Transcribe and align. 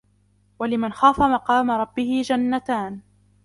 وَلِمَنْ 0.59 0.91
خَافَ 0.93 1.21
مَقَامَ 1.21 1.71
رَبِّهِ 1.71 2.21
جَنَّتَانِ 2.21 2.99